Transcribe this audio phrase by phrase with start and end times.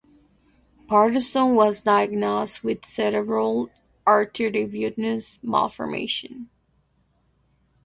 [0.87, 3.69] Patterson was diagnosed with cerebral
[4.07, 6.49] arteriovenous malformation.